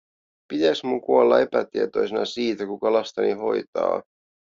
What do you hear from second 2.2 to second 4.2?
siitä, kuka lastani hoitaa?